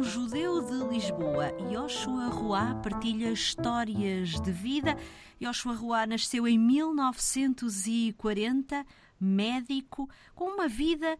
[0.00, 4.96] Um judeu de Lisboa, Joshua Roá, partilha histórias de vida.
[5.38, 8.86] Joshua Roá nasceu em 1940,
[9.20, 11.18] médico, com uma vida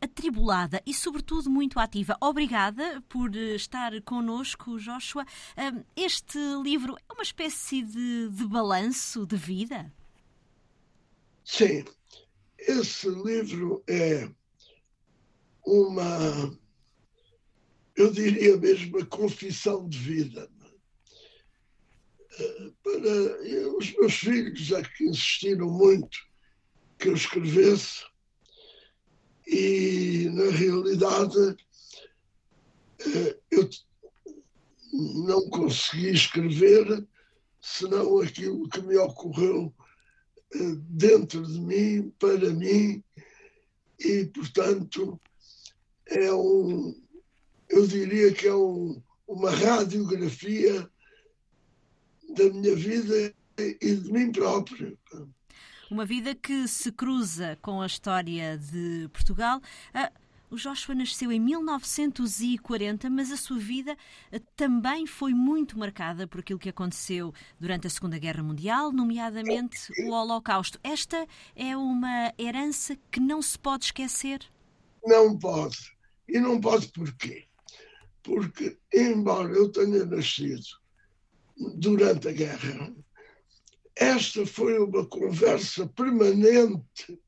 [0.00, 2.16] atribulada e, sobretudo, muito ativa.
[2.22, 5.26] Obrigada por estar connosco, Joshua.
[5.94, 9.92] Este livro é uma espécie de, de balanço de vida?
[11.44, 11.84] Sim,
[12.58, 14.26] esse livro é
[15.66, 16.61] uma,
[17.96, 20.48] eu diria mesmo, uma confissão de vida.
[22.38, 26.18] Eh, para os meus filhos é que insistiram muito
[26.98, 28.04] que eu escrevesse
[29.46, 31.56] e na realidade
[33.00, 33.68] eh, eu
[35.26, 37.06] não consegui escrever
[37.60, 39.74] senão aquilo que me ocorreu
[40.54, 43.02] eh, dentro de mim, para mim,
[43.98, 45.20] e portanto
[46.06, 46.94] é um,
[47.72, 50.88] eu diria que é um, uma radiografia
[52.36, 54.98] da minha vida e de mim próprio.
[55.90, 59.60] Uma vida que se cruza com a história de Portugal.
[59.92, 60.12] Ah,
[60.50, 63.96] o Joshua nasceu em 1940, mas a sua vida
[64.30, 69.92] ah, também foi muito marcada por aquilo que aconteceu durante a Segunda Guerra Mundial, nomeadamente
[70.04, 70.78] o Holocausto.
[70.82, 74.40] Esta é uma herança que não se pode esquecer?
[75.04, 75.96] Não pode.
[76.28, 77.46] E não pode porquê?
[78.22, 80.62] Porque, embora eu tenha nascido
[81.76, 82.94] durante a guerra,
[83.96, 87.20] esta foi uma conversa permanente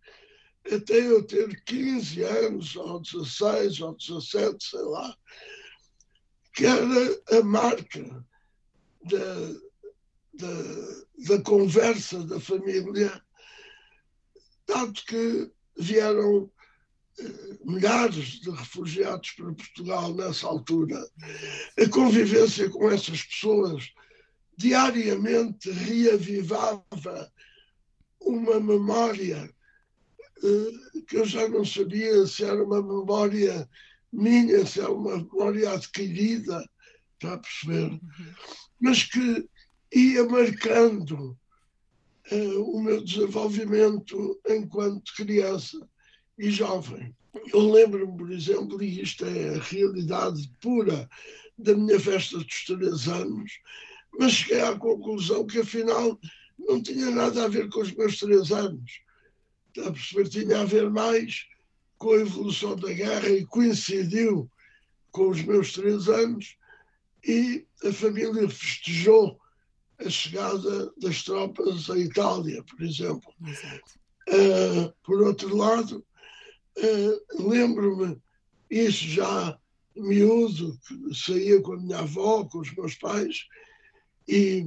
[0.72, 5.16] até eu ter 15 anos, ou 16, ou 17, sei lá,
[6.54, 8.26] que era a marca
[9.04, 9.52] da,
[10.32, 13.22] da, da conversa da família,
[14.64, 16.50] tanto que vieram
[17.64, 20.98] milhares de refugiados para Portugal nessa altura.
[21.78, 23.92] A convivência com essas pessoas
[24.56, 27.32] diariamente reavivava
[28.20, 29.50] uma memória
[30.42, 33.68] eh, que eu já não sabia se era uma memória
[34.12, 36.64] minha, se era uma memória adquirida,
[37.14, 38.00] está a perceber?
[38.80, 39.48] Mas que
[39.92, 41.36] ia marcando
[42.30, 45.78] uh, o meu desenvolvimento enquanto criança
[46.38, 47.14] e jovem.
[47.52, 51.08] Eu lembro-me, por exemplo, e isto é a realidade pura
[51.58, 53.52] da minha festa dos três anos,
[54.18, 56.18] mas cheguei à conclusão que afinal
[56.58, 59.00] não tinha nada a ver com os meus três anos.
[59.68, 60.28] Está a perceber?
[60.28, 61.46] Tinha a ver mais
[61.98, 64.50] com a evolução da guerra e coincidiu
[65.10, 66.56] com os meus três anos
[67.26, 69.38] e a família festejou
[69.98, 73.32] a chegada das tropas à Itália, por exemplo.
[74.28, 76.04] Uh, por outro lado,
[76.78, 78.20] uh, lembro-me,
[78.70, 79.58] isso já
[79.96, 83.46] miúdo, que saía com a minha avó, com os meus pais,
[84.28, 84.66] e,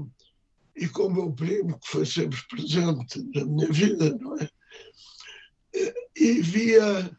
[0.76, 4.50] e com o meu primo, que foi sempre presente na minha vida, não é?
[6.16, 7.12] E via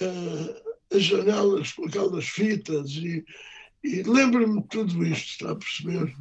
[0.00, 3.24] uh, as janelas com aquelas fitas e,
[3.82, 6.14] e lembro-me de tudo isto, está a perceber?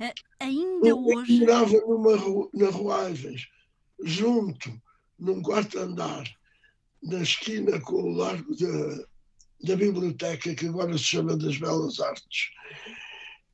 [0.00, 1.40] Uh, ainda eu, hoje.
[1.42, 3.48] Eu morava numa, na Ruaves,
[4.02, 4.80] junto,
[5.18, 6.24] num quarto andar,
[7.04, 9.04] na esquina com o largo da,
[9.62, 12.50] da biblioteca, que agora se chama das Belas Artes.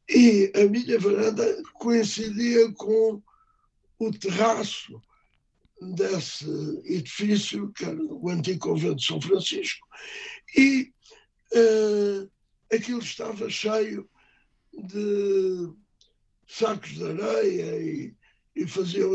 [0.09, 3.23] E a minha varanda coincidia com
[3.99, 5.01] o terraço
[5.81, 6.47] desse
[6.85, 9.87] edifício, que era o antigo convento de São Francisco,
[10.57, 10.93] e
[11.55, 12.31] uh,
[12.73, 14.09] aquilo estava cheio
[14.73, 15.73] de
[16.47, 18.15] sacos de areia e,
[18.57, 19.13] e faziam,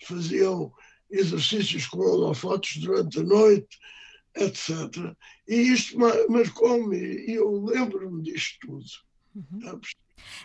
[0.00, 0.72] faziam
[1.12, 3.78] exercícios com holofotes durante a noite,
[4.34, 5.14] etc.
[5.46, 8.84] E isto marcou-me e eu lembro-me disto tudo.
[9.34, 9.80] Uhum.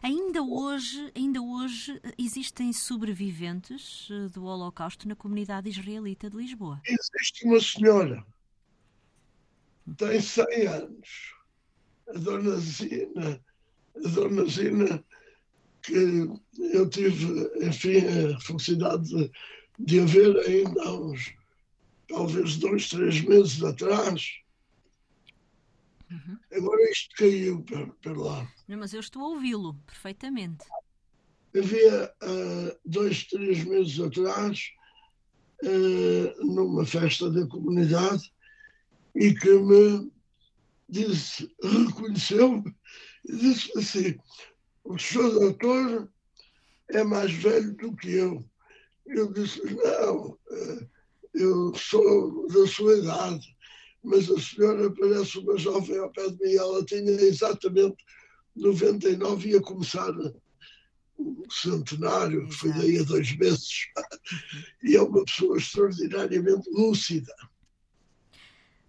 [0.01, 6.81] Ainda hoje, ainda hoje existem sobreviventes eh, do Holocausto na comunidade israelita de Lisboa?
[6.85, 8.25] Existe uma senhora,
[9.97, 11.33] tem 100 anos,
[12.09, 13.41] a Dona Zina,
[13.95, 15.03] a Dona Zina,
[15.81, 16.27] que
[16.73, 17.99] eu tive, enfim,
[18.33, 19.31] a felicidade de,
[19.77, 21.33] de a ver ainda há uns,
[22.07, 24.41] talvez dois, três meses atrás,
[26.11, 26.37] Uhum.
[26.53, 28.53] Agora isto caiu para, para lá.
[28.67, 30.65] Não, mas eu estou a ouvi-lo perfeitamente.
[31.55, 34.71] Havia uh, dois, três meses atrás,
[35.63, 38.31] uh, numa festa da comunidade,
[39.15, 40.11] e que me
[40.87, 42.73] disse, reconheceu-me
[43.25, 44.17] e disse assim:
[44.83, 46.09] o senhor doutor
[46.89, 48.45] é mais velho do que eu.
[49.07, 50.89] Eu disse: não, uh,
[51.33, 53.57] eu sou da sua idade
[54.07, 56.55] mas a senhora parece uma jovem ao pé de mim.
[56.55, 57.97] Ela tinha exatamente
[58.55, 60.11] 99 e ia começar
[61.17, 63.87] o centenário, foi daí a dois meses.
[64.83, 67.33] E é uma pessoa extraordinariamente lúcida.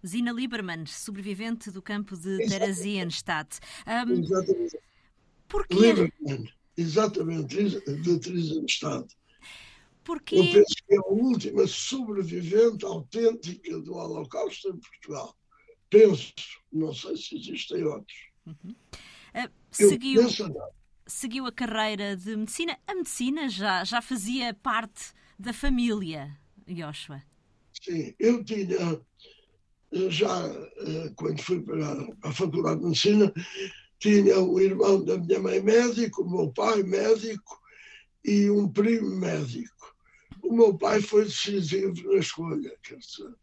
[0.05, 3.59] Zina Lieberman, sobrevivente do campo de Theresienstadt.
[3.85, 4.79] Um, exatamente.
[5.49, 5.75] Porquê?
[5.75, 9.18] Lieberman, exatamente, de Theresienstadt.
[10.09, 10.39] Porquê?
[10.39, 15.37] Eu penso que é a última sobrevivente autêntica do Holocausto em Portugal.
[15.87, 16.33] Penso,
[16.73, 18.17] não sei se existem outros.
[18.43, 18.71] Uhum.
[19.35, 20.23] Uh, seguiu,
[21.05, 22.75] seguiu a carreira de medicina.
[22.87, 26.35] A medicina já, já fazia parte da família,
[26.65, 27.21] Joshua.
[27.79, 28.99] Sim, eu tinha
[30.09, 31.85] já eh, quando fui para
[32.23, 33.31] a Faculdade de Medicina,
[33.99, 37.61] tinha o irmão da minha mãe médico, o meu pai médico
[38.25, 39.79] e um primo médico.
[40.49, 43.35] O meu pai foi decisivo na escolha, quer dizer,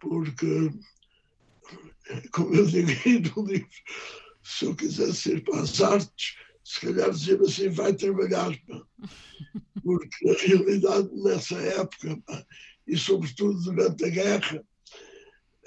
[0.00, 0.72] porque,
[2.32, 3.68] como eu digo aí no livro,
[4.42, 8.50] se eu quisesse ir para as artes, se calhar dizia assim, vai trabalhar,
[9.84, 12.20] porque na realidade nessa época,
[12.88, 14.64] e sobretudo durante a guerra,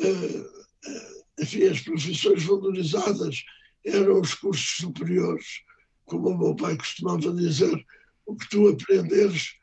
[0.02, 0.46] eh,
[0.86, 3.46] eh, enfim, as profissões valorizadas
[3.86, 5.62] eram os cursos superiores.
[6.04, 7.86] Como o meu pai costumava dizer,
[8.26, 9.63] o que tu aprenderes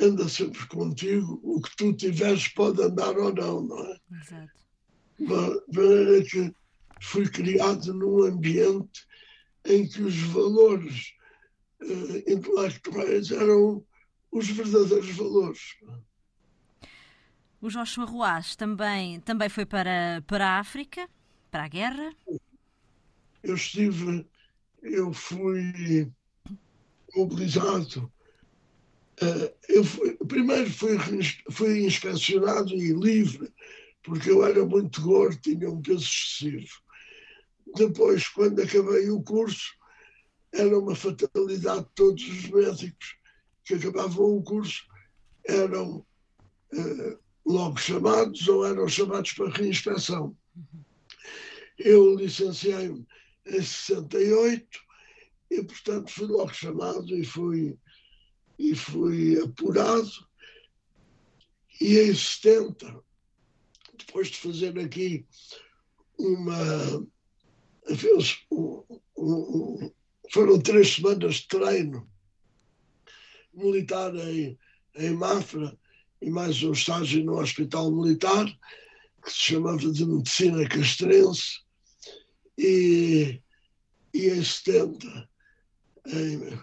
[0.00, 3.98] anda sempre contigo, o que tu tiveres pode andar ou não, não é?
[4.20, 4.60] Exato.
[5.18, 6.52] De maneira que
[7.00, 9.06] fui criado num ambiente
[9.64, 11.12] em que os valores
[11.82, 13.84] uh, intelectuais eram
[14.32, 15.60] os verdadeiros valores.
[17.60, 21.08] O Joshua Ruas também, também foi para, para a África,
[21.50, 22.14] para a guerra?
[23.42, 24.26] Eu estive,
[24.82, 26.10] eu fui
[27.14, 28.10] mobilizado.
[29.22, 30.96] Uh, eu fui, primeiro fui,
[31.50, 33.52] fui inspecionado e livre,
[34.02, 36.72] porque eu era muito gordo, tinha um peso excessivo.
[37.76, 39.74] Depois, quando acabei o curso,
[40.52, 43.16] era uma fatalidade de todos os médicos
[43.64, 44.84] que acabavam o curso,
[45.46, 46.04] eram
[46.72, 50.36] uh, logo chamados ou eram chamados para reinspeção.
[51.78, 53.06] Eu licenciei-me
[53.46, 54.66] em 68
[55.50, 57.76] e, portanto, fui logo chamado e fui,
[58.60, 60.10] e fui apurado.
[61.80, 63.02] E em 70,
[63.96, 65.26] depois de fazer aqui
[66.18, 66.98] uma.
[68.50, 68.84] Um,
[69.16, 69.90] um,
[70.30, 72.08] foram três semanas de treino
[73.54, 74.58] militar em,
[74.94, 75.76] em Mafra,
[76.20, 78.46] e mais um estágio no Hospital Militar,
[79.24, 81.62] que se chamava de Medicina Castrense,
[82.58, 83.42] e,
[84.12, 85.28] e em 70,
[86.06, 86.60] em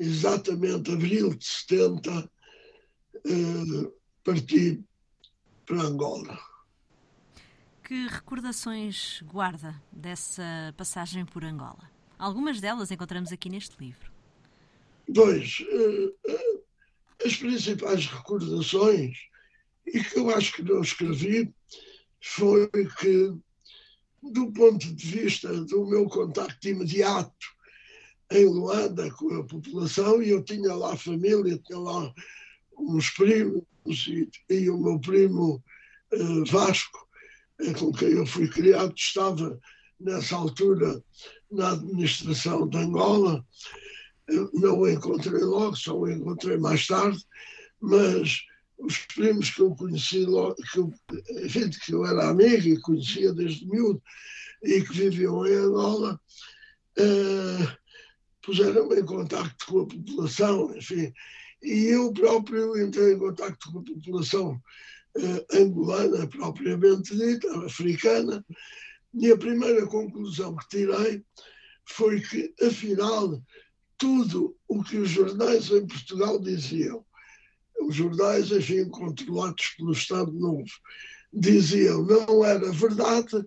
[0.00, 2.30] exatamente abril de 70,
[3.26, 3.92] eh,
[4.24, 4.82] parti
[5.66, 6.40] para Angola.
[7.84, 11.90] Que recordações guarda dessa passagem por Angola?
[12.18, 14.10] Algumas delas encontramos aqui neste livro.
[15.14, 19.18] Pois, eh, eh, as principais recordações,
[19.86, 21.52] e que eu acho que não escrevi,
[22.22, 23.34] foi que,
[24.22, 27.59] do ponto de vista do meu contacto imediato
[28.30, 32.12] em Luanda com a população, e eu tinha lá família, tinha lá
[32.78, 35.62] uns primos, e, e o meu primo
[36.12, 37.06] uh, Vasco,
[37.60, 39.58] uh, com quem eu fui criado, estava
[39.98, 41.02] nessa altura
[41.50, 43.44] na administração de Angola,
[44.54, 47.22] não o encontrei logo, só o encontrei mais tarde,
[47.80, 48.42] mas
[48.78, 50.92] os primos que eu conheci logo, que eu,
[51.44, 54.02] enfim, que eu era amigo e conhecia desde miúdo
[54.62, 56.20] e que viviam em Angola,
[56.98, 57.79] uh,
[58.50, 61.12] puseram-me em contato com a população, enfim,
[61.62, 64.60] e eu próprio entrei em contato com a população
[65.16, 68.44] uh, angolana, propriamente dita, africana,
[69.14, 71.24] e a primeira conclusão que tirei
[71.84, 73.40] foi que, afinal,
[73.96, 77.04] tudo o que os jornais em Portugal diziam,
[77.82, 80.70] os jornais, enfim, controlados pelo Estado Novo,
[81.32, 83.44] diziam não era verdade,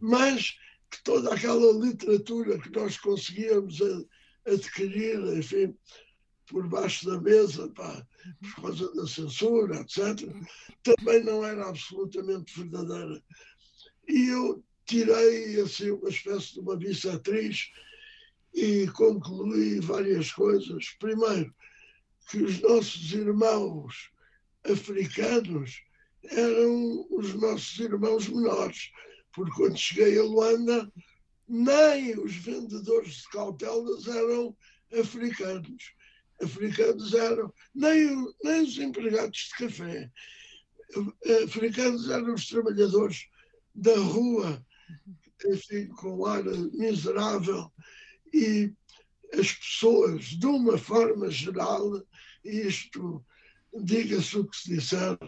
[0.00, 0.54] mas
[0.90, 3.80] que toda aquela literatura que nós conseguíamos
[4.48, 5.76] adquirir, enfim,
[6.46, 8.06] por baixo da mesa, pá,
[8.40, 10.28] por causa da censura, etc.,
[10.82, 13.22] também não era absolutamente verdadeira.
[14.08, 17.70] E eu tirei assim uma espécie de uma bissatriz
[18.54, 20.96] e concluí várias coisas.
[20.98, 21.54] Primeiro,
[22.30, 24.10] que os nossos irmãos
[24.64, 25.82] africanos
[26.24, 28.90] eram os nossos irmãos menores,
[29.32, 30.92] porque quando cheguei a Luanda,
[31.48, 34.56] nem os vendedores de cautelas eram
[34.98, 35.94] africanos.
[36.42, 40.10] Africanos eram, nem, nem os empregados de café.
[41.44, 43.26] africanos eram os trabalhadores
[43.74, 44.64] da rua,
[45.46, 47.72] enfim, com ar miserável,
[48.32, 48.72] e
[49.32, 52.02] as pessoas, de uma forma geral,
[52.44, 53.24] isto
[53.82, 55.18] diga-se o que se disser,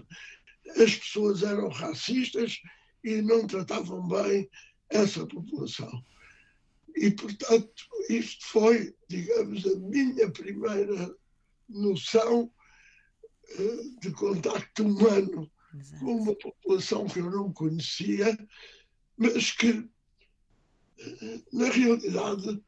[0.77, 2.59] as pessoas eram racistas
[3.03, 4.49] e não tratavam bem
[4.91, 6.05] essa população.
[6.97, 11.15] E, portanto, isto foi, digamos, a minha primeira
[11.69, 12.53] noção
[13.49, 16.05] eh, de contacto humano Exato.
[16.05, 18.37] com uma população que eu não conhecia,
[19.17, 19.89] mas que,
[20.99, 22.63] eh, na realidade,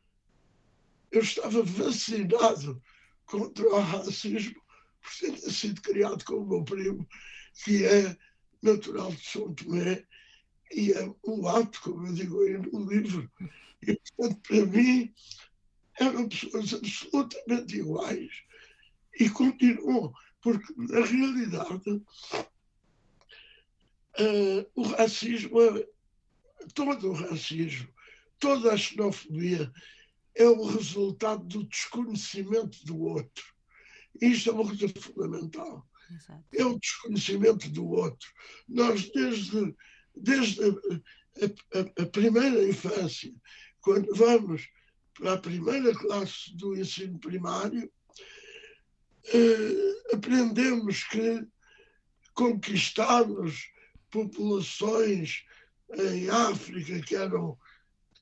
[1.10, 2.82] eu estava vacinado
[3.26, 4.62] contra o racismo
[5.00, 7.06] por ter sido criado com o meu primo,
[7.64, 8.16] que é
[8.62, 10.06] natural de São Tomé,
[10.74, 13.30] e é um ato, como eu digo aí no livro.
[13.86, 15.12] E, portanto, para mim,
[15.98, 18.30] eram pessoas absolutamente iguais
[19.18, 21.90] e continuam, porque, na realidade,
[24.18, 25.86] uh, o racismo, é,
[26.74, 27.88] todo o racismo,
[28.38, 29.72] toda a xenofobia
[30.34, 33.44] é o resultado do desconhecimento do outro.
[34.20, 35.86] Isto é uma coisa fundamental.
[36.10, 36.44] Exato.
[36.54, 38.30] É o desconhecimento do outro.
[38.68, 39.74] Nós, desde,
[40.14, 43.32] desde a, a, a primeira infância,
[43.80, 44.68] quando vamos
[45.14, 47.90] para a primeira classe do ensino primário,
[49.26, 51.46] eh, aprendemos que
[52.34, 53.70] conquistamos
[54.10, 55.44] populações
[55.94, 57.56] em África que eram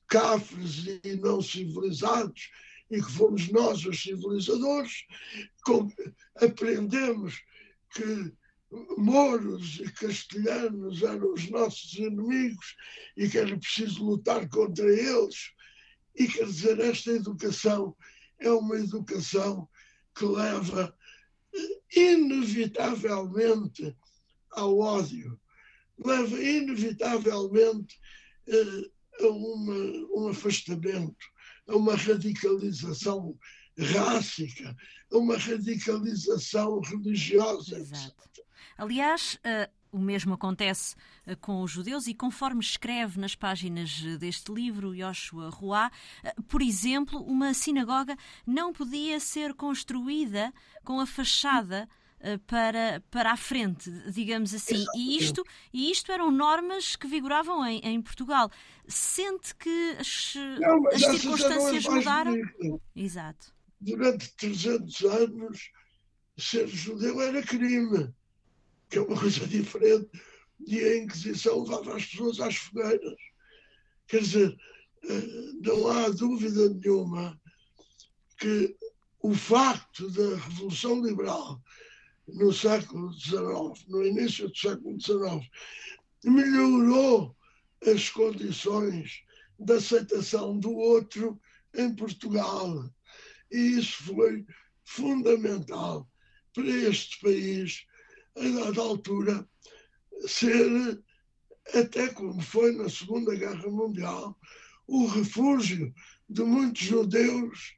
[0.07, 2.49] cafres e não civilizados
[2.89, 5.05] e que fomos nós os civilizadores,
[6.35, 7.41] aprendemos
[7.93, 8.33] que
[8.97, 12.75] mouros e castelhanos eram os nossos inimigos
[13.17, 15.51] e que era preciso lutar contra eles.
[16.15, 17.95] E quer dizer, esta educação
[18.39, 19.67] é uma educação
[20.15, 20.95] que leva
[21.95, 23.95] inevitavelmente
[24.51, 25.39] ao ódio,
[26.03, 27.99] leva inevitavelmente
[28.47, 28.89] eh,
[29.21, 29.75] a uma,
[30.15, 31.25] um afastamento,
[31.67, 33.37] a uma radicalização
[33.77, 34.75] rássica,
[35.11, 37.77] a uma radicalização religiosa.
[37.77, 38.41] Exato.
[38.77, 40.95] Aliás, uh, o mesmo acontece
[41.27, 46.61] uh, com os judeus e conforme escreve nas páginas deste livro, Joshua Roy, uh, por
[46.61, 48.15] exemplo, uma sinagoga
[48.45, 50.53] não podia ser construída
[50.83, 51.87] com a fachada
[52.45, 54.85] para, para a frente, digamos assim.
[54.95, 58.51] E isto, e isto eram normas que vigoravam em, em Portugal.
[58.87, 62.35] Sente que as, não, as circunstâncias mudaram?
[62.95, 63.51] Exato.
[63.79, 65.71] Durante 300 anos,
[66.37, 68.13] ser judeu era crime
[68.91, 70.09] que é uma coisa diferente,
[70.67, 73.15] e a Inquisição levava as pessoas às fogueiras.
[74.05, 74.57] Quer dizer,
[75.05, 77.39] eh, não há dúvida nenhuma
[78.37, 78.75] que
[79.21, 81.63] o facto da Revolução Liberal
[82.27, 85.49] no século XIX, no início do século XIX,
[86.25, 87.35] melhorou
[87.87, 89.23] as condições
[89.57, 91.39] de aceitação do outro
[91.75, 92.89] em Portugal.
[93.49, 94.45] E isso foi
[94.83, 96.09] fundamental
[96.53, 97.85] para este país
[98.35, 99.47] a dada altura,
[100.27, 101.01] ser,
[101.73, 104.37] até como foi na Segunda Guerra Mundial,
[104.87, 105.93] o refúgio
[106.29, 107.75] de muitos judeus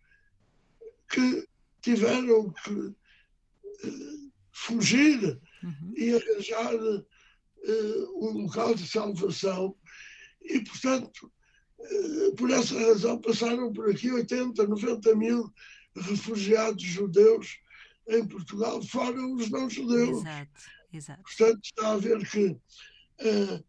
[1.10, 1.48] que
[1.81, 5.93] tiveram que uh, fugir uhum.
[5.95, 7.07] e arranjar uh,
[8.15, 9.75] um local de salvação.
[10.41, 11.31] E, portanto,
[11.79, 15.53] uh, por essa razão, passaram por aqui 80, 90 mil
[15.95, 17.60] refugiados judeus
[18.07, 20.22] em Portugal, fora os não-judeus.
[20.22, 21.24] Exato, exato.
[21.24, 23.65] Portanto, está a ver que uh,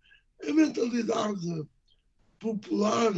[0.49, 1.67] a mentalidade
[2.39, 3.13] popular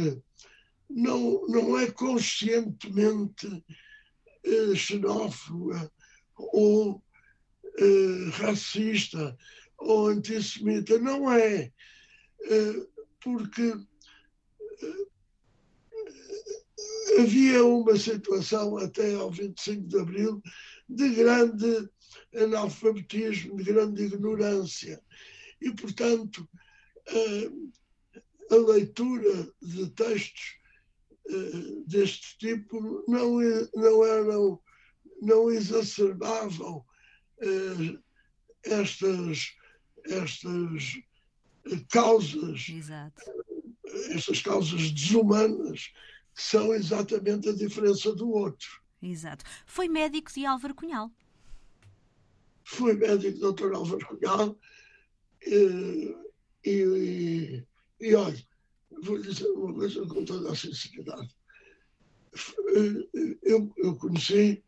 [0.89, 5.91] não, não é conscientemente uh, xenófoba
[6.35, 9.37] ou uh, racista
[9.77, 10.97] ou antissemita.
[10.99, 11.71] Não é.
[13.19, 13.73] porque
[17.19, 20.41] havia uma situação até ao 25 de Abril
[20.89, 21.89] de grande
[22.35, 25.01] analfabetismo, de grande ignorância.
[25.61, 26.47] E, portanto,
[27.07, 30.57] a, a leitura de textos
[31.29, 33.39] uh, deste tipo não,
[33.75, 34.61] não eram,
[35.21, 36.85] não exacerbavam
[37.41, 38.03] uh,
[38.63, 39.53] estas,
[40.05, 41.01] estas
[41.89, 43.21] causas, Exato.
[44.11, 45.91] estas causas desumanas
[46.35, 48.86] que são exatamente a diferença do outro.
[49.01, 49.45] Exato.
[49.65, 51.11] Foi médico de Álvaro Cunhal.
[52.63, 53.73] Fui médico do Dr.
[53.73, 54.57] Álvaro Cunhal
[55.45, 56.15] e,
[56.65, 57.63] e,
[58.01, 58.47] e olha,
[59.03, 61.35] vou dizer uma coisa com toda a sinceridade.
[63.43, 64.63] Eu, eu conheci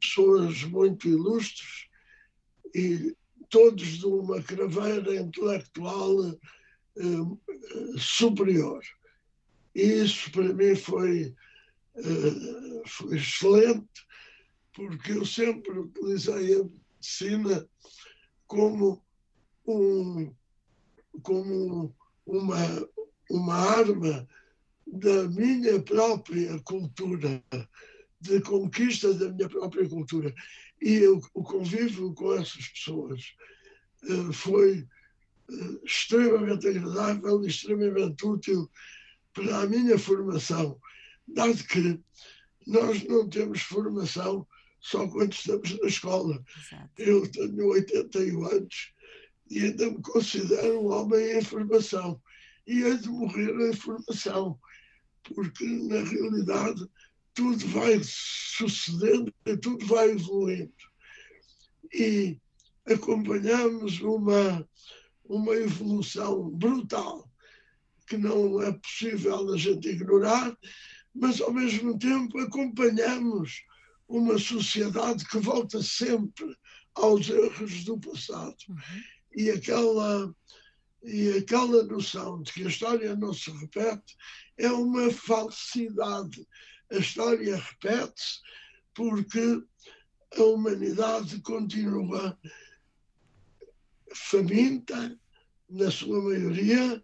[0.00, 1.88] pessoas muito ilustres
[2.74, 3.14] e
[3.48, 6.38] todos de uma craveira intelectual
[6.96, 8.82] eh, superior.
[9.74, 11.34] E isso para mim foi,
[11.96, 14.06] eh, foi excelente,
[14.74, 17.68] porque eu sempre utilizei a medicina
[18.46, 19.02] como,
[19.66, 20.32] um,
[21.22, 21.94] como
[22.26, 22.88] uma,
[23.30, 24.28] uma arma
[24.86, 27.42] da minha própria cultura,
[28.20, 30.34] de conquista da minha própria cultura.
[30.80, 33.34] E eu, o convívio com essas pessoas
[34.04, 34.86] uh, foi
[35.50, 38.70] uh, extremamente agradável e extremamente útil
[39.32, 40.78] para a minha formação,
[41.28, 42.00] dado que
[42.66, 44.46] nós não temos formação
[44.80, 46.42] só quando estamos na escola.
[46.58, 46.90] Exato.
[46.96, 48.92] Eu tenho 81 anos
[49.50, 52.20] e ainda me considero um homem em formação
[52.66, 54.58] e hei de morrer em formação,
[55.22, 56.84] porque na realidade
[57.32, 60.72] tudo vai sucedendo e tudo vai evoluindo.
[61.92, 62.40] E
[62.84, 64.68] acompanhamos uma,
[65.24, 67.30] uma evolução brutal
[68.08, 70.56] que não é possível a gente ignorar,
[71.18, 73.64] mas ao mesmo tempo acompanhamos
[74.08, 76.56] uma sociedade que volta sempre
[76.94, 78.56] aos erros do passado.
[78.68, 79.02] Uhum.
[79.36, 80.34] E aquela
[81.02, 84.16] e aquela noção de que a história não se repete
[84.58, 86.46] é uma falsidade.
[86.90, 88.40] A história repete-se
[88.92, 89.62] porque
[90.36, 92.36] a humanidade continua
[94.12, 95.16] faminta,
[95.68, 97.02] na sua maioria,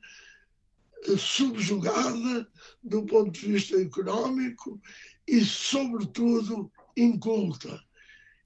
[1.19, 2.49] subjugada
[2.83, 4.81] do ponto de vista económico
[5.27, 7.83] e, sobretudo, inculta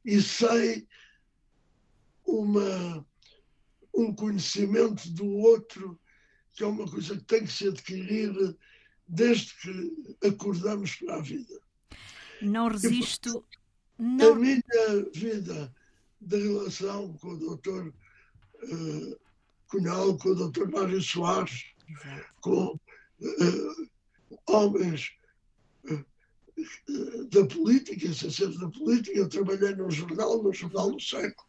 [0.04, 0.86] e sem
[2.24, 3.06] uma,
[3.94, 5.98] um conhecimento do outro,
[6.54, 8.56] que é uma coisa que tem que se adquirir
[9.08, 11.60] desde que acordamos para a vida.
[12.40, 13.44] Não resisto.
[13.98, 14.32] E, não...
[14.32, 14.62] A minha
[15.14, 15.74] vida
[16.20, 17.94] de relação com o doutor
[18.62, 19.20] uh,
[19.68, 21.75] Cunhal, com o doutor Mário Soares.
[22.40, 22.78] Com
[23.20, 23.88] uh,
[24.46, 25.12] homens
[25.90, 26.04] uh,
[27.30, 31.48] da política, sem ser da política, eu trabalhei num jornal, no Jornal do Século,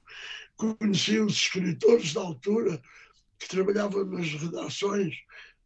[0.56, 2.82] conheci os escritores da altura
[3.40, 5.16] que trabalhavam nas redações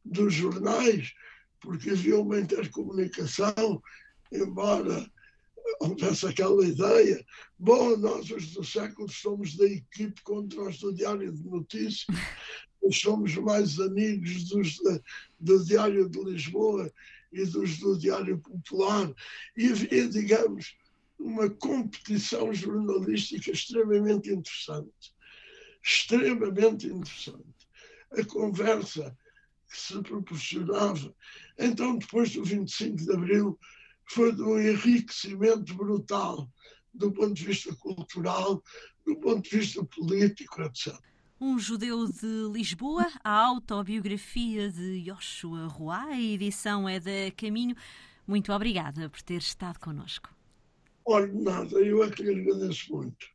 [0.04, 1.14] dos jornais,
[1.60, 3.82] porque havia uma intercomunicação,
[4.32, 5.10] embora
[5.80, 7.26] houvesse aquela ideia,
[7.58, 12.06] bom, nós os do século somos da equipe contra os do Diário de Notícias,
[12.82, 14.78] nós somos mais amigos dos
[15.40, 16.92] do Diário de Lisboa
[17.32, 19.14] e dos do Diário Popular,
[19.56, 20.76] e havia, digamos,
[21.18, 25.14] uma competição jornalística extremamente interessante.
[25.84, 27.68] Extremamente interessante.
[28.12, 29.18] A conversa
[29.70, 31.16] que se proporcionava.
[31.58, 33.58] Então, depois do 25 de Abril,
[34.10, 36.52] foi de um enriquecimento brutal
[36.94, 38.62] do ponto de vista cultural,
[39.06, 40.94] do ponto de vista político, etc.
[41.44, 47.76] Um Judeu de Lisboa, a autobiografia de Joshua Roy, a edição é da Caminho.
[48.28, 50.30] Muito obrigada por ter estado connosco.
[51.04, 53.26] Olha, nada, eu é que lhe agradeço muito.